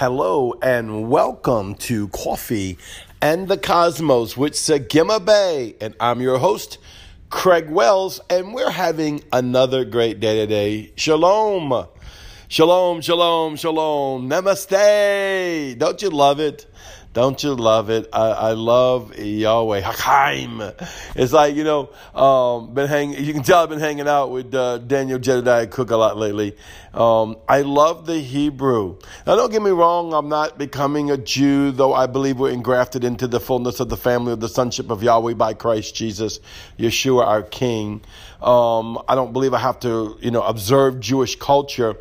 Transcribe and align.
Hello 0.00 0.54
and 0.62 1.10
welcome 1.10 1.74
to 1.74 2.08
Coffee 2.08 2.78
and 3.20 3.48
the 3.48 3.58
Cosmos 3.58 4.34
with 4.34 4.54
Sagima 4.54 5.22
Bay. 5.22 5.76
And 5.78 5.94
I'm 6.00 6.22
your 6.22 6.38
host, 6.38 6.78
Craig 7.28 7.68
Wells, 7.68 8.18
and 8.30 8.54
we're 8.54 8.70
having 8.70 9.22
another 9.30 9.84
great 9.84 10.18
day 10.18 10.38
today. 10.38 10.90
Shalom. 10.96 11.86
Shalom, 12.48 13.02
shalom, 13.02 13.56
shalom. 13.56 14.30
Namaste. 14.30 15.76
Don't 15.76 16.00
you 16.00 16.08
love 16.08 16.40
it? 16.40 16.64
Don't 17.12 17.42
you 17.42 17.56
love 17.56 17.90
it? 17.90 18.08
I, 18.12 18.28
I 18.28 18.52
love 18.52 19.18
Yahweh. 19.18 19.82
It's 21.16 21.32
like, 21.32 21.56
you 21.56 21.64
know, 21.64 21.90
um, 22.14 22.72
been 22.72 22.86
hanging, 22.86 23.24
you 23.24 23.32
can 23.32 23.42
tell 23.42 23.64
I've 23.64 23.68
been 23.68 23.80
hanging 23.80 24.06
out 24.06 24.30
with 24.30 24.54
uh, 24.54 24.78
Daniel 24.78 25.18
Jedediah 25.18 25.66
Cook 25.66 25.90
a 25.90 25.96
lot 25.96 26.16
lately. 26.16 26.56
Um, 26.94 27.36
I 27.48 27.62
love 27.62 28.06
the 28.06 28.20
Hebrew. 28.20 28.98
Now, 29.26 29.34
don't 29.34 29.50
get 29.50 29.60
me 29.60 29.70
wrong, 29.70 30.14
I'm 30.14 30.28
not 30.28 30.56
becoming 30.56 31.10
a 31.10 31.16
Jew, 31.16 31.72
though 31.72 31.92
I 31.92 32.06
believe 32.06 32.38
we're 32.38 32.52
engrafted 32.52 33.02
into 33.02 33.26
the 33.26 33.40
fullness 33.40 33.80
of 33.80 33.88
the 33.88 33.96
family 33.96 34.32
of 34.32 34.38
the 34.38 34.48
sonship 34.48 34.88
of 34.88 35.02
Yahweh 35.02 35.34
by 35.34 35.54
Christ 35.54 35.96
Jesus, 35.96 36.38
Yeshua, 36.78 37.26
our 37.26 37.42
King. 37.42 38.02
Um, 38.40 39.02
I 39.08 39.16
don't 39.16 39.32
believe 39.32 39.52
I 39.52 39.58
have 39.58 39.80
to, 39.80 40.16
you 40.20 40.30
know, 40.30 40.42
observe 40.42 41.00
Jewish 41.00 41.34
culture. 41.34 41.96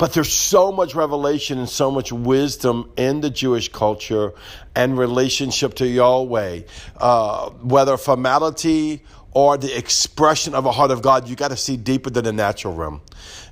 But 0.00 0.14
there's 0.14 0.32
so 0.32 0.72
much 0.72 0.94
revelation 0.94 1.58
and 1.58 1.68
so 1.68 1.90
much 1.90 2.10
wisdom 2.10 2.90
in 2.96 3.20
the 3.20 3.28
Jewish 3.28 3.70
culture 3.70 4.32
and 4.74 4.96
relationship 4.96 5.74
to 5.74 5.86
Yahweh. 5.86 6.62
Uh, 6.96 7.50
whether 7.50 7.98
formality 7.98 9.02
or 9.32 9.58
the 9.58 9.76
expression 9.76 10.54
of 10.54 10.64
a 10.64 10.72
heart 10.72 10.90
of 10.90 11.02
God, 11.02 11.28
you 11.28 11.36
got 11.36 11.48
to 11.48 11.56
see 11.56 11.76
deeper 11.76 12.08
than 12.08 12.24
the 12.24 12.32
natural 12.32 12.74
realm. 12.74 13.02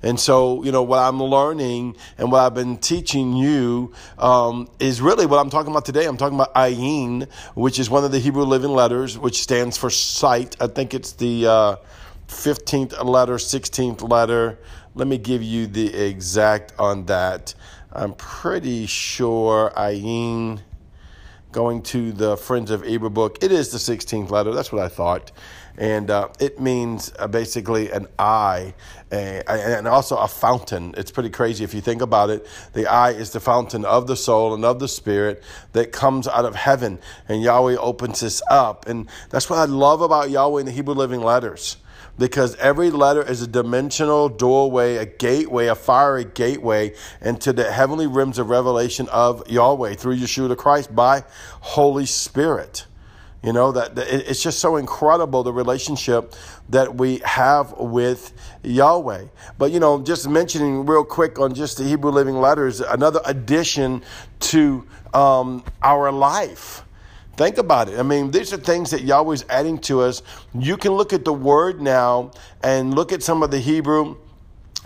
And 0.02 0.18
so, 0.18 0.64
you 0.64 0.72
know, 0.72 0.82
what 0.82 1.00
I'm 1.00 1.22
learning 1.22 1.96
and 2.16 2.32
what 2.32 2.40
I've 2.40 2.54
been 2.54 2.78
teaching 2.78 3.36
you 3.36 3.92
um, 4.16 4.70
is 4.80 5.02
really 5.02 5.26
what 5.26 5.40
I'm 5.40 5.50
talking 5.50 5.70
about 5.70 5.84
today. 5.84 6.06
I'm 6.06 6.16
talking 6.16 6.38
about 6.40 6.54
ayin, 6.54 7.30
which 7.56 7.78
is 7.78 7.90
one 7.90 8.04
of 8.04 8.10
the 8.10 8.20
Hebrew 8.20 8.44
living 8.44 8.70
letters, 8.70 9.18
which 9.18 9.42
stands 9.42 9.76
for 9.76 9.90
sight. 9.90 10.56
I 10.62 10.68
think 10.68 10.94
it's 10.94 11.12
the 11.12 11.46
uh, 11.46 11.76
15th 12.28 13.02
letter, 13.04 13.34
16th 13.34 14.08
letter. 14.08 14.58
Let 14.94 15.08
me 15.08 15.18
give 15.18 15.42
you 15.42 15.66
the 15.66 15.94
exact 15.94 16.72
on 16.78 17.06
that. 17.06 17.54
I'm 17.90 18.14
pretty 18.14 18.86
sure 18.86 19.72
Ayin 19.76 20.60
going 21.50 21.80
to 21.82 22.12
the 22.12 22.36
Friends 22.36 22.70
of 22.70 22.84
Eber 22.84 23.08
book. 23.08 23.42
It 23.42 23.50
is 23.50 23.70
the 23.70 23.78
16th 23.78 24.30
letter. 24.30 24.52
That's 24.52 24.70
what 24.70 24.82
I 24.84 24.88
thought. 24.88 25.32
And 25.78 26.10
uh, 26.10 26.28
it 26.38 26.60
means 26.60 27.12
uh, 27.18 27.28
basically 27.28 27.90
an 27.90 28.08
eye 28.18 28.74
and 29.10 29.88
also 29.88 30.16
a 30.16 30.28
fountain. 30.28 30.94
It's 30.98 31.10
pretty 31.10 31.30
crazy 31.30 31.64
if 31.64 31.72
you 31.72 31.80
think 31.80 32.02
about 32.02 32.30
it. 32.30 32.46
The 32.74 32.86
eye 32.88 33.12
is 33.12 33.30
the 33.30 33.40
fountain 33.40 33.84
of 33.84 34.06
the 34.06 34.16
soul 34.16 34.52
and 34.52 34.64
of 34.64 34.80
the 34.80 34.88
spirit 34.88 35.42
that 35.72 35.92
comes 35.92 36.28
out 36.28 36.44
of 36.44 36.56
heaven. 36.56 36.98
And 37.28 37.42
Yahweh 37.42 37.76
opens 37.76 38.20
this 38.20 38.42
up. 38.50 38.86
And 38.86 39.08
that's 39.30 39.48
what 39.48 39.60
I 39.60 39.64
love 39.64 40.02
about 40.02 40.30
Yahweh 40.30 40.60
in 40.60 40.66
the 40.66 40.72
Hebrew 40.72 40.94
Living 40.94 41.22
Letters 41.22 41.78
because 42.18 42.54
every 42.56 42.90
letter 42.90 43.22
is 43.22 43.42
a 43.42 43.46
dimensional 43.46 44.28
doorway, 44.28 44.96
a 44.96 45.06
gateway, 45.06 45.66
a 45.66 45.74
fiery 45.74 46.24
gateway 46.24 46.94
into 47.20 47.52
the 47.52 47.70
heavenly 47.70 48.06
rims 48.06 48.38
of 48.38 48.48
revelation 48.50 49.08
of 49.10 49.48
Yahweh 49.48 49.94
through 49.94 50.16
Yeshua 50.16 50.48
the 50.48 50.56
Christ 50.56 50.94
by 50.94 51.24
Holy 51.60 52.06
Spirit. 52.06 52.86
You 53.42 53.52
know, 53.52 53.70
that, 53.70 53.94
that 53.94 54.08
it's 54.08 54.42
just 54.42 54.58
so 54.58 54.76
incredible 54.76 55.44
the 55.44 55.52
relationship 55.52 56.34
that 56.70 56.96
we 56.96 57.18
have 57.18 57.72
with 57.78 58.32
Yahweh. 58.64 59.26
But, 59.56 59.70
you 59.70 59.78
know, 59.78 60.02
just 60.02 60.28
mentioning 60.28 60.84
real 60.86 61.04
quick 61.04 61.38
on 61.38 61.54
just 61.54 61.78
the 61.78 61.84
Hebrew 61.84 62.10
Living 62.10 62.40
Letters, 62.40 62.80
another 62.80 63.20
addition 63.24 64.02
to 64.40 64.84
um, 65.14 65.62
our 65.82 66.10
life 66.10 66.82
Think 67.38 67.56
about 67.56 67.88
it. 67.88 68.00
I 68.00 68.02
mean, 68.02 68.32
these 68.32 68.52
are 68.52 68.56
things 68.56 68.90
that 68.90 69.02
Yahweh's 69.02 69.44
adding 69.48 69.78
to 69.82 70.00
us. 70.00 70.22
You 70.58 70.76
can 70.76 70.92
look 70.92 71.12
at 71.12 71.24
the 71.24 71.32
word 71.32 71.80
now 71.80 72.32
and 72.64 72.92
look 72.92 73.12
at 73.12 73.22
some 73.22 73.44
of 73.44 73.52
the 73.52 73.60
Hebrew 73.60 74.16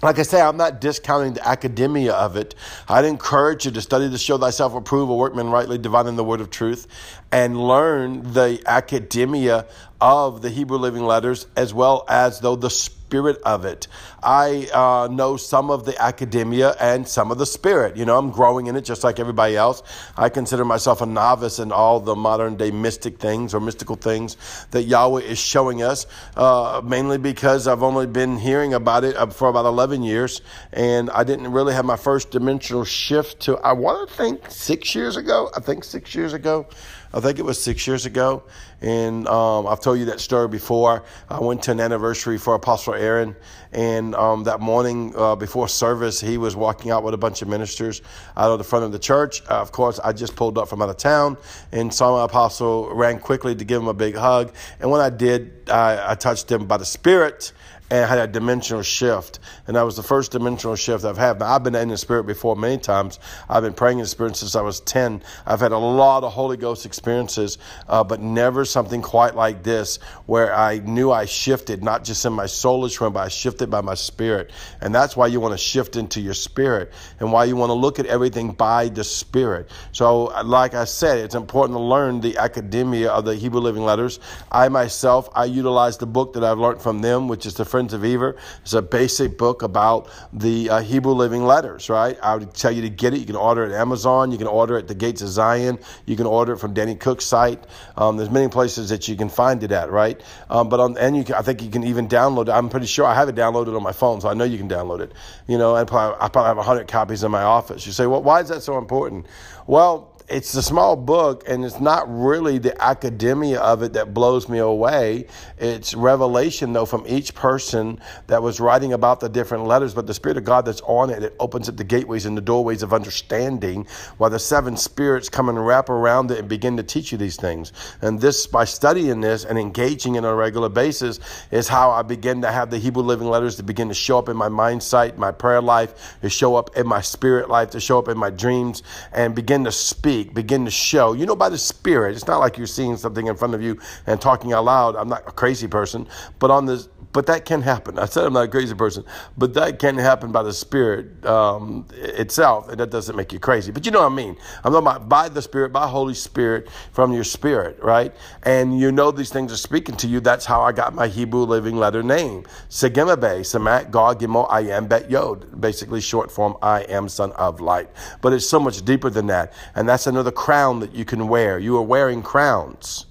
like 0.03 0.19
I 0.19 0.23
say, 0.23 0.41
I'm 0.41 0.57
not 0.57 0.81
discounting 0.81 1.35
the 1.35 1.47
academia 1.47 2.13
of 2.13 2.35
it. 2.35 2.57
I'd 2.89 3.05
encourage 3.05 3.67
you 3.67 3.71
to 3.71 3.81
study 3.81 4.11
to 4.11 4.19
show 4.19 4.37
thyself 4.37 4.75
approved, 4.75 5.13
a 5.13 5.15
workman 5.15 5.51
rightly 5.51 5.79
dividing 5.79 6.17
the 6.17 6.25
word 6.25 6.41
of 6.41 6.51
truth, 6.51 6.89
and 7.31 7.57
learn 7.57 8.33
the 8.33 8.61
academia 8.67 9.65
of 10.03 10.43
the 10.43 10.51
Hebrew 10.51 10.79
living 10.79 11.05
letters 11.05 11.47
as 11.55 11.73
well 11.73 12.05
as 12.09 12.41
though 12.41 12.57
the 12.57 12.71
spirit 13.13 13.41
of 13.45 13.65
it. 13.65 13.87
I 14.21 14.69
uh, 14.73 15.09
know 15.13 15.37
some 15.37 15.71
of 15.71 15.85
the 15.85 16.01
academia 16.01 16.75
and 16.81 17.07
some 17.07 17.31
of 17.31 17.39
the 17.39 17.47
spirit. 17.47 17.97
You 17.97 18.05
know, 18.05 18.19
I'm 18.19 18.31
growing 18.31 18.67
in 18.67 18.75
it 18.75 18.81
just 18.81 19.05
like 19.05 19.21
everybody 19.21 19.55
else. 19.55 19.83
I 20.17 20.29
consider 20.29 20.65
myself 20.65 21.03
a 21.03 21.07
novice 21.07 21.61
in 21.61 21.71
all 21.71 22.01
the 22.01 22.17
modern 22.17 22.57
day 22.57 22.73
mystic 22.73 23.19
things 23.19 23.55
or 23.55 23.61
mystical 23.61 23.95
things 23.95 24.37
that 24.73 24.85
Yahweh 24.85 25.23
is 25.23 25.39
showing 25.39 25.83
us, 25.83 26.07
uh, 26.37 26.81
mainly 26.83 27.19
because 27.19 27.69
I've 27.69 27.85
only 27.85 28.07
been 28.07 28.39
hearing 28.39 28.75
about 28.75 29.05
it 29.05 29.15
uh, 29.15 29.27
for 29.27 29.49
about 29.49 29.67
11 29.67 30.03
years 30.03 30.41
and 30.73 31.11
I 31.11 31.23
didn't 31.23 31.53
really 31.53 31.75
have 31.75 31.85
my 31.85 31.97
first 31.97 32.33
dimensional 32.33 32.85
shift 32.85 33.41
to, 33.43 33.59
I 33.59 33.73
want 33.75 34.09
to 34.09 34.15
think 34.17 34.51
six 34.51 34.97
years 34.97 35.17
ago. 35.17 35.49
I 35.55 35.61
think 35.61 35.85
six 35.85 36.13
years 36.15 36.33
ago. 36.33 36.67
I 37.15 37.21
think 37.21 37.39
it 37.39 37.45
was 37.45 37.63
six 37.63 37.87
years 37.87 38.07
ago. 38.07 38.43
And 38.81 39.29
um, 39.29 39.67
I've 39.67 39.81
told 39.81 39.99
you 39.99 40.07
that 40.07 40.21
story 40.21 40.49
before. 40.49 41.05
I 41.29 41.41
went 41.41 41.63
to 41.65 41.73
an 41.73 41.81
anniversary 41.81 42.39
for 42.39 42.55
Apostle 42.55 42.95
Aaron. 42.95 43.37
And 43.73 44.15
um, 44.15 44.45
that 44.45 44.61
morning 44.61 45.15
uh, 45.17 45.37
before 45.37 45.69
service, 45.69 46.21
he 46.21 46.39
was 46.39 46.57
walking 46.57 46.91
out 46.91 47.03
with 47.05 47.15
a 47.15 47.19
bunch 47.19 47.43
of 47.43 47.49
ministers 47.49 48.03
out 48.37 48.51
of 48.51 48.59
the 48.59 48.65
front 48.65 48.85
of 48.85 48.93
the 48.93 48.99
church. 48.99 49.43
Uh, 49.43 49.61
of 49.61 49.73
course, 49.73 49.99
I 49.99 50.13
just 50.13 50.37
pulled 50.37 50.59
up 50.59 50.69
from 50.69 50.83
out 50.83 50.89
of 50.89 50.97
town 50.97 51.37
and 51.71 51.93
saw 51.93 52.17
my 52.17 52.25
apostle, 52.25 52.95
ran 52.95 53.19
quickly 53.19 53.55
to 53.55 53.65
give 53.65 53.81
him 53.81 53.89
a 53.89 53.95
big 53.95 54.15
hug. 54.15 54.55
And 54.81 54.91
when 54.91 55.01
I 55.01 55.11
did, 55.11 55.71
I, 55.71 56.13
I 56.13 56.15
touched 56.15 56.51
him 56.51 56.67
by 56.67 56.77
the 56.77 56.85
Spirit 56.85 57.53
and 57.93 58.09
had 58.09 58.19
a 58.19 58.27
dimensional 58.27 58.83
shift. 58.83 59.39
And 59.67 59.77
that 59.77 59.83
was 59.83 59.97
the 59.97 60.03
first 60.03 60.33
dimensional 60.33 60.77
shift 60.77 61.05
I've 61.05 61.19
had. 61.19 61.39
Now, 61.39 61.55
I've 61.55 61.63
been 61.63 61.75
in 61.75 61.91
the 61.91 61.99
Spirit 61.99 62.25
before 62.25 62.57
many 62.57 62.79
times. 62.79 63.19
I've 63.51 63.63
been 63.63 63.75
praying 63.75 63.99
in 63.99 64.05
the 64.05 64.09
Spirit 64.09 64.35
since 64.35 64.57
I 64.57 64.63
was 64.63 64.81
10. 64.81 65.23
I've 65.45 65.61
had 65.61 65.73
a 65.73 65.79
lot 65.79 66.25
of 66.25 66.33
Holy 66.33 66.57
Ghost 66.57 66.87
experiences, 66.87 67.59
uh, 67.91 68.03
but 68.03 68.19
never 68.19 68.65
something 68.65 69.03
quite 69.03 69.35
like 69.35 69.63
this 69.63 69.99
where 70.25 70.55
I 70.55 70.79
knew 70.79 71.13
I 71.13 71.27
shifted, 71.27 71.85
not 71.85 72.03
just 72.03 72.25
in 72.25 72.33
my 72.33 72.47
soulish 72.47 72.99
realm, 72.99 73.13
but 73.13 73.27
I 73.27 73.29
shifted 73.29 73.69
by 73.69 73.83
my 73.83 73.93
Spirit. 73.93 74.53
And 74.81 74.95
that's 74.95 75.15
why 75.15 75.27
you 75.27 75.39
want 75.39 75.53
to 75.53 75.59
shift 75.59 75.97
into 75.97 76.23
your 76.23 76.33
Spirit 76.33 76.95
and 77.21 77.31
why 77.31 77.45
you 77.45 77.57
want 77.57 77.69
to 77.69 77.75
look 77.75 77.99
at 77.99 78.07
everything 78.07 78.53
by 78.53 78.89
the 78.89 79.05
Spirit. 79.05 79.69
So, 79.93 80.33
like 80.47 80.73
I 80.73 80.85
said, 80.85 81.19
it's 81.19 81.35
important 81.35 81.77
to 81.77 81.83
learn 81.83 82.23
the 82.23 82.39
academia 82.39 83.11
of 83.11 83.27
the 83.27 83.35
Hebrew 83.35 83.61
Living 83.61 83.85
Letters. 83.85 84.19
I 84.51 84.71
myself, 84.71 85.29
I 85.35 85.45
utilize 85.45 85.99
the 85.99 86.07
book 86.07 86.33
that 86.33 86.43
I've 86.43 86.59
learned 86.59 86.81
from 86.81 87.03
them, 87.03 87.29
which 87.29 87.45
is 87.45 87.53
the 87.53 87.67
Friends 87.83 87.95
of 87.95 88.05
Eber. 88.05 88.37
It's 88.61 88.75
a 88.75 88.81
basic 88.81 89.37
book 89.37 89.63
about 89.63 90.09
the 90.33 90.71
uh, 90.71 90.81
Hebrew 90.83 91.15
living 91.15 91.45
letters, 91.45 91.91
right? 91.91 92.17
I 92.23 92.37
would 92.37 92.55
tell 92.55 92.71
you 92.71 92.83
to 92.83 92.89
get 92.89 93.13
it. 93.13 93.19
You 93.19 93.27
can 93.27 93.35
order 93.35 93.65
it 93.65 93.73
at 93.73 93.81
Amazon. 93.81 94.31
You 94.31 94.39
can 94.39 94.47
order 94.47 94.77
it 94.77 94.83
at 94.83 94.87
the 94.87 94.95
Gates 94.95 95.21
of 95.21 95.31
Zion. 95.31 95.81
You 96.07 96.15
can 96.15 96.27
order 96.27 96.53
it 96.53 96.59
from 96.59 96.75
Danny 96.75 96.95
Cook's 96.95 97.25
site. 97.25 97.65
Um, 97.97 98.19
there's 98.19 98.31
many 98.31 98.47
places 98.47 98.91
that 98.91 99.09
you 99.09 99.17
can 99.17 99.29
find 99.29 99.65
it 99.65 99.73
at, 99.73 99.91
right? 99.91 100.23
Um, 100.49 100.69
but 100.69 100.79
on, 100.79 100.97
and 100.97 101.17
you 101.17 101.25
can, 101.25 101.35
I 101.35 101.43
think 101.43 101.61
you 101.61 101.71
can 101.71 101.83
even 101.83 102.07
download 102.07 102.43
it. 102.43 102.51
I'm 102.51 102.69
pretty 102.69 102.87
sure 102.87 103.05
I 103.05 103.15
have 103.15 103.29
it 103.29 103.35
downloaded 103.35 103.75
on 103.75 103.83
my 103.83 103.91
phone, 103.91 104.21
so 104.21 104.29
I 104.29 104.35
know 104.35 104.45
you 104.45 104.59
can 104.59 104.69
download 104.69 105.01
it. 105.01 105.11
You 105.49 105.59
know, 105.59 105.75
I 105.75 105.83
probably, 105.83 106.17
I 106.21 106.29
probably 106.29 106.51
have 106.51 106.57
100 106.59 106.87
copies 106.87 107.25
in 107.25 107.33
my 107.33 107.43
office. 107.43 107.85
You 107.85 107.91
say, 107.91 108.07
well, 108.07 108.23
why 108.23 108.43
is 108.43 108.49
that 108.51 108.63
so 108.63 108.79
important? 108.79 109.27
Well, 109.67 110.12
it's 110.29 110.55
a 110.55 110.63
small 110.63 110.97
book 110.97 111.45
and 111.49 111.65
it's 111.65 111.81
not 111.81 112.05
really 112.09 112.59
the 112.59 112.81
academia 112.83 113.61
of 113.61 113.83
it 113.83 113.93
that 113.95 114.15
blows 114.15 114.49
me 114.49 114.59
away. 114.59 115.27
It's 115.59 115.95
revelation, 115.95 116.73
though, 116.73 116.87
from 116.87 117.05
each 117.07 117.35
person 117.35 118.01
that 118.29 118.43
was 118.43 118.61
writing 118.61 118.93
about 118.93 119.21
the 119.21 119.29
different 119.29 119.65
letters, 119.65 119.95
but 119.95 120.07
the 120.07 120.15
Spirit 120.15 120.39
of 120.39 120.45
God 120.45 120.65
that's 120.65 120.81
on 120.83 121.11
it, 121.11 121.23
it 121.23 121.37
opens 121.39 121.69
up 121.69 121.77
the 121.77 121.85
gateways 121.85 122.27
and 122.27 122.37
the 122.37 122.43
doorways 122.43 122.83
of 122.83 122.93
understanding 122.93 123.87
while 124.19 124.31
the 124.31 124.39
seven 124.39 124.77
spirits 124.77 125.29
come 125.29 125.49
and 125.49 125.67
wrap 125.67 125.89
around 125.89 126.31
it 126.31 126.39
and 126.39 126.49
begin 126.49 126.77
to 126.77 126.83
teach 126.83 127.13
you 127.13 127.19
these 127.19 127.37
things. 127.37 127.73
And 128.01 128.21
this, 128.21 128.47
by 128.47 128.65
studying 128.65 129.21
this 129.21 129.45
and 129.45 129.59
engaging 129.59 130.15
in 130.15 130.25
on 130.25 130.33
a 130.33 130.37
regular 130.37 130.69
basis, 130.69 131.21
is 131.51 131.69
how 131.69 131.91
I 131.91 132.03
begin 132.03 132.43
to 132.43 132.51
have 132.51 132.71
the 132.71 132.79
Hebrew 132.79 133.03
living 133.03 133.29
letters 133.29 133.57
to 133.57 133.63
begin 133.63 133.89
to 133.89 133.95
show 133.95 134.19
up 134.19 134.29
in 134.29 134.37
my 134.37 134.49
mind 134.49 134.83
sight, 134.83 135.19
my 135.19 135.33
prayer 135.33 135.61
life, 135.61 136.17
to 136.23 136.31
show 136.31 136.57
up 136.57 136.77
in 136.77 136.87
my 136.87 137.01
spirit 137.01 137.49
life, 137.49 137.71
to 137.71 137.81
show 137.81 137.99
up 137.99 138.09
in 138.09 138.17
my 138.17 138.31
dreams, 138.31 138.83
and 139.13 139.35
begin 139.35 139.65
to 139.65 139.73
speak 139.73 140.22
speak, 140.23 140.35
begin 140.35 140.65
to 140.65 140.71
show, 140.71 141.13
you 141.13 141.27
know, 141.27 141.37
by 141.37 141.49
the 141.49 141.59
Spirit. 141.59 142.15
It's 142.15 142.27
not 142.27 142.39
like 142.39 142.57
you're 142.57 142.67
seeing 142.67 142.97
something 142.97 143.27
in 143.27 143.37
front 143.37 143.55
of 143.55 143.63
you 143.63 143.79
and 144.07 144.21
talking 144.21 144.53
out 144.53 144.65
loud. 144.65 144.97
I'm 144.97 145.09
not 145.09 145.27
a 145.27 145.33
crazy 145.33 145.69
person, 145.69 146.07
but 146.39 146.51
on 146.51 146.67
this, 146.67 146.89
but 147.13 147.27
that 147.27 147.45
can 147.45 147.61
happen. 147.61 147.99
I 147.99 148.07
said 148.07 148.25
I'm 148.25 148.33
not 148.33 148.45
a 148.45 148.49
crazy 148.49 148.75
person, 148.75 149.05
but 149.37 149.55
that 149.55 149.79
can 149.79 149.99
happen 149.99 150.33
by 150.33 150.43
the 150.43 150.53
Spirit 150.53 151.25
um, 151.27 151.87
itself, 151.93 152.69
and 152.69 152.81
that 152.81 152.91
doesn't 152.91 153.17
make 153.17 153.33
you 153.33 153.39
crazy. 153.39 153.71
But 153.71 153.85
you 153.85 153.93
know 153.93 154.01
what 154.01 154.13
I 154.13 154.15
mean. 154.15 154.37
I'm 154.65 154.73
talking 154.73 154.87
about 154.87 155.09
by 155.09 155.29
the 155.29 155.43
Spirit, 155.43 155.73
by 155.73 155.87
Holy 155.87 156.15
Spirit, 156.15 156.69
from 156.93 157.13
your 157.13 157.25
spirit, 157.25 157.79
right? 157.83 158.15
And 158.45 158.79
you 158.79 158.93
know 158.93 159.11
these 159.11 159.31
things 159.31 159.53
are 159.53 159.57
speaking 159.57 159.97
to 159.97 160.07
you. 160.07 160.21
That's 160.21 160.47
how 160.47 160.63
I 160.63 160.73
got 160.73 160.95
my 160.95 161.09
Hebrew 161.09 161.43
living 161.43 161.77
letter 161.77 162.03
name, 162.03 162.45
Segimabe, 162.71 163.41
Samat, 163.41 163.91
God, 163.91 164.21
Gimo, 164.21 164.47
I 164.49 164.61
am, 164.61 164.87
Bet 164.87 165.11
Yod. 165.11 165.61
Basically, 165.61 166.01
short 166.01 166.31
form, 166.31 166.57
I 166.63 166.83
am 166.83 167.09
Son 167.09 167.33
of 167.33 167.61
Light. 167.61 167.91
But 168.23 168.33
it's 168.33 168.49
so 168.49 168.59
much 168.59 168.85
deeper 168.85 169.11
than 169.11 169.27
that, 169.27 169.53
and 169.75 169.89
that's 169.89 170.02
another 170.07 170.33
crown 170.33 170.81
that 170.81 170.95
you 170.95 171.05
can 171.05 171.29
wear. 171.29 171.59
You 171.59 171.77
are 171.77 171.83
wearing 171.83 172.23
crowns. 172.23 173.07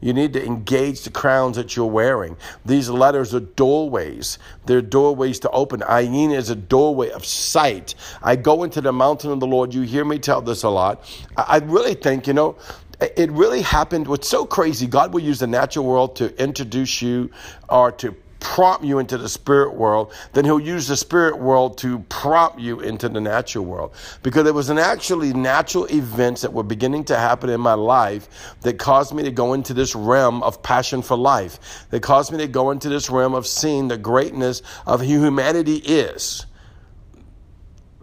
You 0.00 0.14
need 0.14 0.32
to 0.32 0.44
engage 0.44 1.02
the 1.02 1.10
crowns 1.10 1.56
that 1.56 1.76
you're 1.76 1.84
wearing. 1.84 2.36
These 2.64 2.88
letters 2.88 3.34
are 3.34 3.40
doorways. 3.40 4.38
They're 4.64 4.80
doorways 4.80 5.38
to 5.40 5.50
open. 5.50 5.80
Ayin 5.80 6.34
is 6.34 6.48
a 6.48 6.56
doorway 6.56 7.10
of 7.10 7.24
sight. 7.24 7.94
I 8.22 8.36
go 8.36 8.62
into 8.62 8.80
the 8.80 8.92
mountain 8.92 9.30
of 9.30 9.40
the 9.40 9.46
Lord. 9.46 9.74
You 9.74 9.82
hear 9.82 10.04
me 10.04 10.18
tell 10.18 10.40
this 10.40 10.62
a 10.62 10.70
lot. 10.70 11.04
I 11.36 11.58
really 11.58 11.94
think, 11.94 12.26
you 12.26 12.32
know, 12.32 12.56
it 13.00 13.30
really 13.30 13.62
happened. 13.62 14.08
What's 14.08 14.28
so 14.28 14.46
crazy, 14.46 14.86
God 14.86 15.12
will 15.12 15.20
use 15.20 15.40
the 15.40 15.46
natural 15.46 15.84
world 15.84 16.16
to 16.16 16.42
introduce 16.42 17.02
you 17.02 17.30
or 17.68 17.92
to 17.92 18.14
prompt 18.40 18.84
you 18.84 18.98
into 18.98 19.16
the 19.16 19.28
spirit 19.28 19.74
world, 19.74 20.12
then 20.32 20.44
he'll 20.44 20.60
use 20.60 20.88
the 20.88 20.96
spirit 20.96 21.38
world 21.38 21.78
to 21.78 22.00
prompt 22.08 22.58
you 22.58 22.80
into 22.80 23.08
the 23.08 23.20
natural 23.20 23.64
world. 23.64 23.94
Because 24.22 24.46
it 24.46 24.54
was 24.54 24.70
an 24.70 24.78
actually 24.78 25.32
natural 25.32 25.84
events 25.86 26.42
that 26.42 26.52
were 26.52 26.62
beginning 26.62 27.04
to 27.04 27.16
happen 27.16 27.50
in 27.50 27.60
my 27.60 27.74
life 27.74 28.56
that 28.62 28.78
caused 28.78 29.14
me 29.14 29.22
to 29.22 29.30
go 29.30 29.52
into 29.52 29.74
this 29.74 29.94
realm 29.94 30.42
of 30.42 30.62
passion 30.62 31.02
for 31.02 31.16
life. 31.16 31.86
That 31.90 32.02
caused 32.02 32.32
me 32.32 32.38
to 32.38 32.48
go 32.48 32.70
into 32.70 32.88
this 32.88 33.10
realm 33.10 33.34
of 33.34 33.46
seeing 33.46 33.88
the 33.88 33.98
greatness 33.98 34.62
of 34.86 35.00
humanity 35.00 35.76
is 35.76 36.46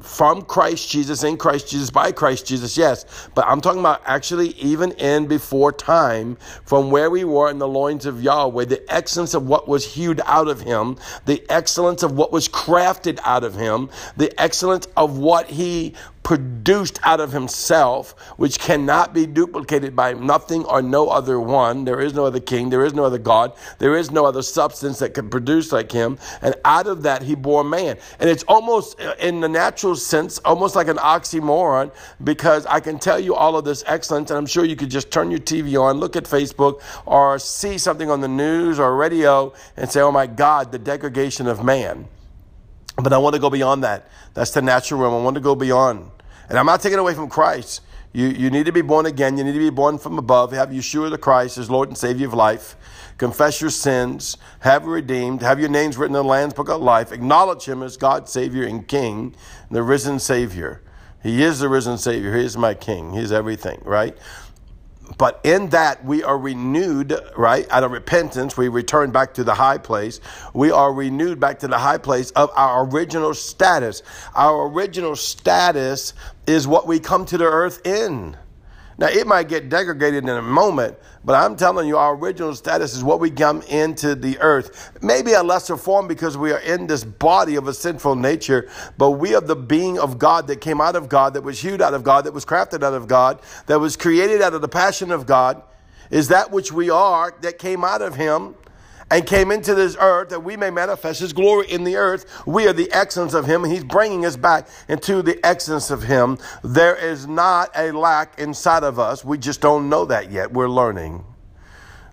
from 0.07 0.41
Christ 0.43 0.89
Jesus, 0.89 1.23
in 1.23 1.37
Christ 1.37 1.69
Jesus, 1.69 1.89
by 1.89 2.11
Christ 2.11 2.47
Jesus, 2.47 2.77
yes. 2.77 3.05
But 3.35 3.45
I'm 3.45 3.61
talking 3.61 3.81
about 3.81 4.01
actually 4.05 4.49
even 4.51 4.93
in 4.93 5.27
before 5.27 5.71
time, 5.71 6.37
from 6.65 6.89
where 6.89 7.09
we 7.09 7.23
were 7.23 7.49
in 7.49 7.59
the 7.59 7.67
loins 7.67 8.05
of 8.05 8.23
Yahweh, 8.23 8.65
the 8.65 8.83
excellence 8.91 9.33
of 9.33 9.47
what 9.47 9.67
was 9.67 9.93
hewed 9.93 10.21
out 10.25 10.47
of 10.47 10.61
him, 10.61 10.97
the 11.25 11.45
excellence 11.49 12.03
of 12.03 12.13
what 12.13 12.31
was 12.31 12.47
crafted 12.47 13.19
out 13.25 13.43
of 13.43 13.55
him, 13.55 13.89
the 14.15 14.33
excellence 14.41 14.87
of 14.95 15.17
what 15.17 15.49
he 15.49 15.93
produced 16.27 16.99
out 17.03 17.21
of 17.21 17.31
himself, 17.31 18.11
which 18.35 18.59
cannot 18.59 19.13
be 19.13 19.25
duplicated 19.25 19.95
by 19.95 20.11
nothing 20.11 20.65
or 20.65 20.81
no 20.81 21.07
other 21.07 21.39
one. 21.39 21.85
There 21.85 22.01
is 22.01 22.13
no 22.13 22.25
other 22.25 22.41
king, 22.41 22.69
there 22.69 22.83
is 22.83 22.93
no 22.93 23.05
other 23.05 23.17
God, 23.17 23.53
there 23.79 23.95
is 23.95 24.11
no 24.11 24.25
other 24.25 24.41
substance 24.41 24.99
that 24.99 25.13
can 25.13 25.29
produce 25.29 25.71
like 25.71 25.89
him. 25.89 26.17
And 26.41 26.53
out 26.65 26.85
of 26.85 27.03
that, 27.03 27.21
he 27.21 27.33
bore 27.33 27.63
man. 27.63 27.97
And 28.19 28.29
it's 28.29 28.43
almost, 28.43 28.99
in 29.21 29.39
the 29.39 29.47
natural 29.47 29.95
sense, 29.95 30.37
almost 30.39 30.75
like 30.75 30.89
an 30.89 30.97
oxymoron 30.97 31.93
because 32.21 32.65
I 32.65 32.81
can 32.81 32.99
tell 32.99 33.21
you 33.21 33.33
all 33.33 33.55
of 33.55 33.63
this 33.63 33.85
excellence, 33.87 34.29
and 34.29 34.37
I'm 34.37 34.47
sure 34.47 34.65
you 34.65 34.75
could 34.75 34.91
just 34.91 35.09
turn 35.09 35.31
your 35.31 35.39
TV 35.39 35.81
on, 35.81 35.97
look 36.01 36.17
at 36.17 36.25
Facebook, 36.25 36.81
or 37.05 37.39
see 37.39 37.77
something 37.77 38.11
on 38.11 38.19
the 38.19 38.27
news 38.27 38.79
or 38.79 38.97
radio 38.97 39.53
and 39.77 39.89
say, 39.89 40.01
oh 40.01 40.11
my 40.11 40.27
God, 40.27 40.73
the 40.73 40.79
degradation 40.79 41.47
of 41.47 41.63
man. 41.63 42.05
But 42.97 43.13
I 43.13 43.17
want 43.17 43.35
to 43.35 43.39
go 43.39 43.49
beyond 43.49 43.85
that. 43.85 44.09
That's 44.33 44.51
the 44.51 44.61
natural 44.61 44.99
realm. 44.99 45.13
I 45.13 45.23
want 45.23 45.35
to 45.35 45.41
go 45.41 45.55
beyond. 45.55 46.11
And 46.49 46.57
I'm 46.57 46.65
not 46.65 46.81
taking 46.81 46.99
away 46.99 47.13
from 47.13 47.29
Christ. 47.29 47.81
You, 48.13 48.27
you 48.27 48.49
need 48.49 48.65
to 48.65 48.71
be 48.71 48.81
born 48.81 49.05
again. 49.05 49.37
You 49.37 49.43
need 49.43 49.53
to 49.53 49.59
be 49.59 49.69
born 49.69 49.97
from 49.97 50.17
above. 50.17 50.51
Have 50.51 50.69
Yeshua 50.69 51.09
the 51.09 51.17
Christ 51.17 51.57
as 51.57 51.69
Lord 51.69 51.89
and 51.89 51.97
Savior 51.97 52.27
of 52.27 52.33
life. 52.33 52.75
Confess 53.17 53.61
your 53.61 53.69
sins. 53.69 54.37
Have 54.61 54.85
redeemed. 54.85 55.41
Have 55.41 55.59
your 55.59 55.69
names 55.69 55.97
written 55.97 56.15
in 56.15 56.23
the 56.23 56.27
Lamb's 56.27 56.53
Book 56.53 56.69
of 56.69 56.81
Life. 56.81 57.11
Acknowledge 57.11 57.65
Him 57.65 57.83
as 57.83 57.97
God, 57.97 58.29
Savior, 58.29 58.63
and 58.63 58.87
King, 58.87 59.35
the 59.69 59.83
risen 59.83 60.19
Savior. 60.19 60.81
He 61.21 61.43
is 61.43 61.59
the 61.59 61.67
risen 61.67 61.97
Savior. 61.97 62.35
He 62.35 62.45
is 62.45 62.57
my 62.57 62.73
King. 62.73 63.13
He's 63.13 63.31
everything, 63.31 63.81
right? 63.83 64.17
But 65.17 65.39
in 65.43 65.69
that 65.69 66.03
we 66.03 66.23
are 66.23 66.37
renewed, 66.37 67.17
right? 67.35 67.65
Out 67.69 67.83
of 67.83 67.91
repentance, 67.91 68.57
we 68.57 68.67
return 68.67 69.11
back 69.11 69.33
to 69.35 69.43
the 69.43 69.53
high 69.53 69.77
place. 69.77 70.19
We 70.53 70.71
are 70.71 70.93
renewed 70.93 71.39
back 71.39 71.59
to 71.59 71.67
the 71.67 71.77
high 71.77 71.97
place 71.97 72.31
of 72.31 72.51
our 72.55 72.85
original 72.85 73.33
status. 73.33 74.03
Our 74.35 74.67
original 74.67 75.15
status 75.15 76.13
is 76.45 76.67
what 76.67 76.87
we 76.87 76.99
come 76.99 77.25
to 77.27 77.37
the 77.37 77.45
earth 77.45 77.85
in. 77.85 78.35
Now, 78.99 79.07
it 79.07 79.27
might 79.27 79.47
get 79.47 79.69
degraded 79.69 80.23
in 80.23 80.29
a 80.29 80.41
moment, 80.41 80.97
but 81.23 81.33
I'm 81.33 81.55
telling 81.55 81.87
you, 81.87 81.97
our 81.97 82.15
original 82.15 82.55
status 82.55 82.95
is 82.95 83.03
what 83.03 83.19
we 83.19 83.29
come 83.29 83.61
into 83.63 84.15
the 84.15 84.39
earth. 84.39 84.91
Maybe 85.03 85.33
a 85.33 85.43
lesser 85.43 85.77
form 85.77 86.07
because 86.07 86.35
we 86.35 86.51
are 86.51 86.59
in 86.59 86.87
this 86.87 87.03
body 87.03 87.55
of 87.57 87.67
a 87.67 87.75
sinful 87.75 88.15
nature, 88.15 88.67
but 88.97 89.11
we 89.11 89.35
are 89.35 89.41
the 89.41 89.55
being 89.55 89.99
of 89.99 90.17
God 90.17 90.47
that 90.47 90.61
came 90.61 90.81
out 90.81 90.95
of 90.95 91.09
God, 91.09 91.35
that 91.35 91.43
was 91.43 91.61
hewed 91.61 91.81
out 91.81 91.93
of 91.93 92.03
God, 92.03 92.25
that 92.25 92.33
was 92.33 92.43
crafted 92.43 92.81
out 92.81 92.93
of 92.93 93.07
God, 93.07 93.39
that 93.67 93.79
was 93.79 93.95
created 93.95 94.41
out 94.41 94.55
of 94.55 94.61
the 94.61 94.67
passion 94.67 95.11
of 95.11 95.27
God, 95.27 95.61
is 96.09 96.29
that 96.29 96.49
which 96.49 96.71
we 96.71 96.89
are 96.89 97.35
that 97.41 97.59
came 97.59 97.83
out 97.83 98.01
of 98.01 98.15
Him 98.15 98.55
and 99.09 99.25
came 99.25 99.51
into 99.51 99.73
this 99.73 99.95
earth 99.99 100.29
that 100.29 100.43
we 100.43 100.57
may 100.57 100.69
manifest 100.69 101.19
his 101.19 101.33
glory 101.33 101.69
in 101.71 101.83
the 101.83 101.95
earth. 101.95 102.25
We 102.45 102.67
are 102.67 102.73
the 102.73 102.91
excellence 102.91 103.33
of 103.33 103.45
him. 103.45 103.63
He's 103.63 103.83
bringing 103.83 104.25
us 104.25 104.35
back 104.35 104.67
into 104.87 105.21
the 105.21 105.43
excellence 105.45 105.89
of 105.89 106.03
him. 106.03 106.37
There 106.63 106.95
is 106.95 107.27
not 107.27 107.69
a 107.75 107.91
lack 107.91 108.39
inside 108.39 108.83
of 108.83 108.99
us. 108.99 109.23
We 109.23 109.37
just 109.37 109.61
don't 109.61 109.89
know 109.89 110.05
that 110.05 110.31
yet. 110.31 110.51
We're 110.51 110.69
learning. 110.69 111.23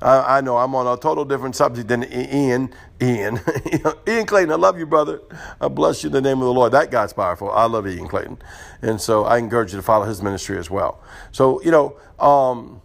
Uh, 0.05 0.23
I 0.26 0.43
know 0.43 0.58
I'm 0.58 0.75
on 0.75 0.87
a 0.87 1.00
total 1.00 1.25
different 1.25 1.56
subject 1.56 1.88
than 1.88 2.05
Ian. 2.05 2.75
Ian, 3.00 3.41
Ian 4.08 4.26
Clayton, 4.26 4.52
I 4.52 4.56
love 4.56 4.79
you, 4.79 4.87
brother. 4.87 5.20
I 5.61 5.69
bless 5.69 6.02
you 6.05 6.08
in 6.08 6.12
the 6.12 6.20
name 6.20 6.38
of 6.38 6.44
the 6.44 6.52
Lord. 6.52 6.73
That 6.73 6.91
guy's 6.91 7.12
powerful. 7.12 7.50
I 7.50 7.64
love 7.64 7.87
Ian 7.88 8.06
Clayton, 8.06 8.38
and 8.82 9.00
so 9.00 9.25
I 9.25 9.38
encourage 9.38 9.73
you 9.73 9.79
to 9.79 9.82
follow 9.82 10.05
his 10.05 10.23
ministry 10.23 10.58
as 10.58 10.70
well. 10.70 11.02
So 11.32 11.61
you 11.62 11.70
know, 11.70 11.96
um, 12.25 12.82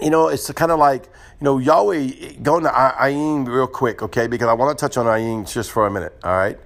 you 0.00 0.10
know, 0.10 0.28
it's 0.28 0.50
kind 0.52 0.70
of 0.70 0.78
like 0.78 1.08
you 1.40 1.44
know, 1.44 1.58
Yahweh, 1.58 2.32
going 2.42 2.64
to 2.64 2.70
Ayin 2.70 3.46
real 3.46 3.66
quick, 3.66 4.02
okay, 4.02 4.26
because 4.26 4.48
I 4.48 4.54
want 4.54 4.76
to 4.76 4.80
touch 4.80 4.96
on 4.96 5.04
Ayin 5.04 5.50
just 5.50 5.70
for 5.70 5.86
a 5.86 5.90
minute, 5.90 6.18
all 6.24 6.34
right? 6.34 6.58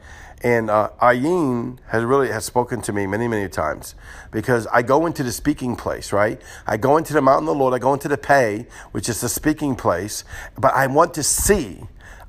And 0.43 0.71
uh, 0.71 0.91
Ayin 1.03 1.79
has 1.89 2.05
really 2.05 2.29
has 2.29 2.45
spoken 2.45 2.81
to 2.83 2.93
me 2.93 3.07
many, 3.07 3.27
many 3.27 3.49
times 3.49 3.97
because 4.31 4.67
I 4.69 4.83
go 4.83 5.07
into 5.07 5.25
the 5.25 5.33
speaking 5.33 5.75
place, 5.75 6.13
right? 6.13 6.41
I 6.69 6.77
go 6.77 6.97
into 6.97 7.13
the 7.13 7.21
mountain 7.21 7.49
of 7.49 7.57
the 7.57 7.59
Lord, 7.59 7.75
I 7.75 7.79
go 7.79 7.93
into 7.93 8.09
the 8.09 8.17
Pey, 8.17 8.67
which 8.93 9.09
is 9.09 9.21
the 9.21 9.29
speaking 9.29 9.75
place, 9.75 10.25
but 10.57 10.73
I 10.73 10.87
want 10.87 11.15
to 11.15 11.23
see. 11.23 11.81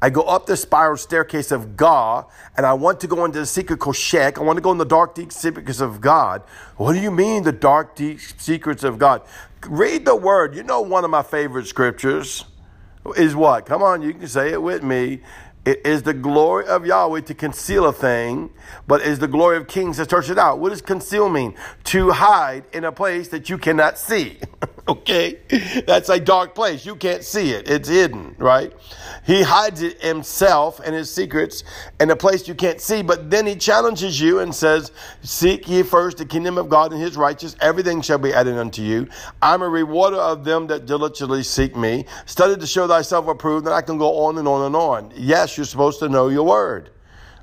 I 0.01 0.09
go 0.09 0.21
up 0.23 0.47
the 0.47 0.57
spiral 0.57 0.97
staircase 0.97 1.51
of 1.51 1.77
God, 1.77 2.25
and 2.57 2.65
I 2.65 2.73
want 2.73 2.99
to 3.01 3.07
go 3.07 3.23
into 3.23 3.39
the 3.39 3.45
secret 3.45 3.79
koshek. 3.79 4.39
I 4.39 4.41
want 4.41 4.57
to 4.57 4.61
go 4.61 4.71
in 4.71 4.79
the 4.79 4.85
dark, 4.85 5.13
deep 5.13 5.31
secrets 5.31 5.79
of 5.79 6.01
God. 6.01 6.41
What 6.77 6.93
do 6.93 6.99
you 6.99 7.11
mean, 7.11 7.43
the 7.43 7.51
dark, 7.51 7.95
deep 7.95 8.19
secrets 8.19 8.83
of 8.83 8.97
God? 8.97 9.21
Read 9.67 10.05
the 10.05 10.15
word. 10.15 10.55
You 10.55 10.63
know, 10.63 10.81
one 10.81 11.05
of 11.05 11.11
my 11.11 11.21
favorite 11.21 11.67
scriptures 11.67 12.45
is 13.15 13.35
what? 13.35 13.67
Come 13.67 13.83
on, 13.83 14.01
you 14.01 14.13
can 14.13 14.27
say 14.27 14.51
it 14.51 14.61
with 14.61 14.81
me. 14.81 15.21
It 15.63 15.85
is 15.85 16.01
the 16.01 16.15
glory 16.15 16.65
of 16.65 16.87
Yahweh 16.87 17.21
to 17.21 17.35
conceal 17.35 17.85
a 17.85 17.93
thing, 17.93 18.49
but 18.87 19.01
is 19.01 19.19
the 19.19 19.27
glory 19.27 19.57
of 19.57 19.67
kings 19.67 19.97
to 19.97 20.09
search 20.09 20.31
it 20.31 20.39
out. 20.39 20.57
What 20.57 20.69
does 20.69 20.81
conceal 20.81 21.29
mean? 21.29 21.53
To 21.85 22.09
hide 22.09 22.63
in 22.73 22.83
a 22.83 22.91
place 22.91 23.27
that 23.27 23.47
you 23.47 23.59
cannot 23.59 23.99
see. 23.99 24.39
okay? 25.01 25.39
That's 25.87 26.09
a 26.09 26.19
dark 26.19 26.53
place. 26.53 26.85
You 26.85 26.95
can't 26.95 27.23
see 27.23 27.51
it. 27.51 27.69
It's 27.69 27.87
hidden, 27.87 28.35
right? 28.37 28.73
He 29.25 29.41
hides 29.41 29.81
it 29.81 30.01
himself 30.01 30.79
and 30.79 30.93
his 30.93 31.09
secrets 31.09 31.63
in 31.99 32.09
a 32.09 32.15
place 32.15 32.47
you 32.47 32.55
can't 32.55 32.81
see, 32.81 33.01
but 33.01 33.29
then 33.29 33.45
he 33.45 33.55
challenges 33.55 34.19
you 34.19 34.39
and 34.39 34.53
says, 34.53 34.91
Seek 35.21 35.67
ye 35.69 35.83
first 35.83 36.17
the 36.17 36.25
kingdom 36.25 36.57
of 36.57 36.67
God 36.69 36.91
and 36.91 37.01
his 37.01 37.15
righteousness, 37.15 37.55
everything 37.61 38.01
shall 38.01 38.17
be 38.17 38.33
added 38.33 38.57
unto 38.57 38.81
you. 38.81 39.07
I'm 39.41 39.61
a 39.61 39.69
rewarder 39.69 40.17
of 40.17 40.43
them 40.43 40.67
that 40.67 40.85
diligently 40.85 41.43
seek 41.43 41.75
me. 41.75 42.05
Study 42.25 42.59
to 42.59 42.67
show 42.67 42.87
thyself 42.87 43.27
approved, 43.27 43.65
and 43.65 43.73
I 43.73 43.81
can 43.81 43.97
go 43.97 44.25
on 44.25 44.37
and 44.37 44.47
on 44.47 44.65
and 44.65 44.75
on. 44.75 45.13
Yes, 45.15 45.57
you're 45.57 45.65
supposed 45.65 45.99
to 45.99 46.09
know 46.09 46.27
your 46.27 46.45
word. 46.45 46.89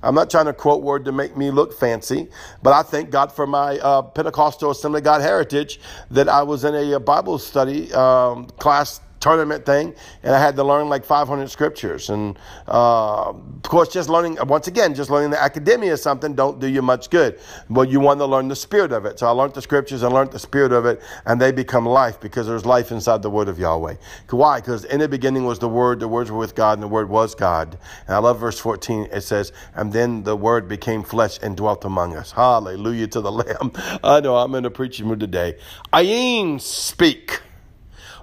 I'm 0.02 0.14
not 0.14 0.31
trying 0.31 0.47
to 0.47 0.52
quote 0.52 0.83
word 0.83 1.05
to 1.07 1.12
make 1.12 1.37
me 1.37 1.50
look 1.50 1.73
fancy, 1.78 2.28
but 2.62 2.73
I 2.73 2.83
thank 2.83 3.11
God 3.11 3.33
for 3.33 3.47
my 3.47 3.78
uh, 3.78 4.02
Pentecostal 4.02 4.71
Assembly 4.71 5.00
God 5.00 5.21
heritage 5.23 5.81
that 6.11 6.28
I 6.28 6.43
was 6.43 6.64
in 6.64 6.75
a, 6.75 6.93
a 6.93 7.00
Bible 7.00 7.38
study 7.38 7.93
um, 7.95 8.47
class 8.59 9.00
tournament 9.20 9.66
thing, 9.66 9.94
and 10.22 10.34
I 10.34 10.38
had 10.38 10.56
to 10.56 10.64
learn 10.64 10.88
like 10.88 11.04
500 11.04 11.50
scriptures. 11.50 12.10
And 12.10 12.38
uh, 12.66 13.30
of 13.30 13.62
course, 13.62 13.88
just 13.88 14.08
learning, 14.08 14.38
once 14.46 14.66
again, 14.68 14.94
just 14.94 15.10
learning 15.10 15.30
the 15.30 15.42
academia 15.42 15.94
of 15.94 16.00
something 16.00 16.34
don't 16.34 16.60
do 16.60 16.66
you 16.66 16.82
much 16.82 17.10
good. 17.10 17.38
But 17.68 17.88
you 17.88 18.00
want 18.00 18.20
to 18.20 18.26
learn 18.26 18.48
the 18.48 18.56
spirit 18.56 18.92
of 18.92 19.04
it. 19.04 19.18
So 19.18 19.26
I 19.26 19.30
learned 19.30 19.54
the 19.54 19.62
scriptures 19.62 20.02
and 20.02 20.12
learned 20.12 20.32
the 20.32 20.38
spirit 20.38 20.72
of 20.72 20.87
it, 20.87 21.02
and 21.26 21.40
they 21.40 21.52
become 21.52 21.87
life 21.87 22.20
because 22.20 22.46
there's 22.46 22.66
life 22.66 22.92
inside 22.92 23.22
the 23.22 23.30
word 23.30 23.48
of 23.48 23.58
Yahweh. 23.58 23.96
Why? 24.30 24.60
Because 24.60 24.84
in 24.84 25.00
the 25.00 25.08
beginning 25.08 25.44
was 25.44 25.58
the 25.58 25.68
word, 25.68 26.00
the 26.00 26.08
words 26.08 26.30
were 26.30 26.38
with 26.38 26.54
God, 26.54 26.75
and 26.75 26.82
the 26.82 26.88
word 26.88 27.08
was 27.08 27.34
God. 27.34 27.78
And 28.06 28.14
I 28.14 28.18
love 28.18 28.38
verse 28.40 28.58
14. 28.58 29.08
It 29.12 29.22
says, 29.22 29.52
And 29.75 29.92
then 29.92 30.22
the 30.22 30.37
word 30.37 30.68
became 30.68 31.02
flesh 31.02 31.38
and 31.42 31.56
dwelt 31.56 31.84
among 31.84 32.16
us. 32.16 32.32
Hallelujah 32.32 33.08
to 33.08 33.20
the 33.20 33.32
Lamb. 33.38 33.72
I 34.02 34.20
know 34.20 34.37
I'm 34.37 34.54
in 34.54 34.64
a 34.64 34.70
preaching 34.70 35.06
mood 35.06 35.20
today. 35.20 35.56
Ayin, 35.92 36.60
speak. 36.60 37.40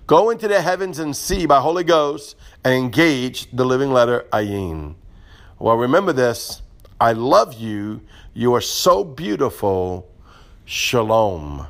Go 0.07 0.29
into 0.29 0.47
the 0.47 0.61
heavens 0.61 0.99
and 0.99 1.15
see 1.15 1.47
by 1.47 1.59
Holy 1.59 1.83
Ghost 1.83 2.35
and 2.63 2.73
engage 2.75 3.49
the 3.51 3.65
living 3.65 3.91
letter 3.91 4.27
Ayin. 4.31 4.93
Well, 5.57 5.77
remember 5.77 6.13
this. 6.13 6.61
I 7.01 7.13
love 7.13 7.55
you. 7.55 8.01
You 8.35 8.53
are 8.53 8.61
so 8.61 9.03
beautiful. 9.03 10.07
Shalom. 10.63 11.67